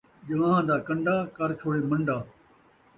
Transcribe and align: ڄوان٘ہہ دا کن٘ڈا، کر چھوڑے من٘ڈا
ڄوان٘ہہ 0.27 0.63
دا 0.69 0.77
کن٘ڈا، 0.87 1.15
کر 1.35 1.49
چھوڑے 1.59 1.79
من٘ڈا 1.89 2.17